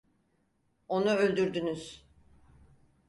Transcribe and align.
Onu 0.87 1.09
öldürdünüz. 1.11 2.05